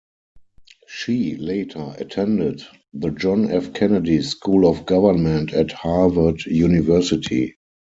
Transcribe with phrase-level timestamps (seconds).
[0.87, 3.71] She later attended the John F.
[3.73, 7.55] Kennedy School of Government at Harvard University.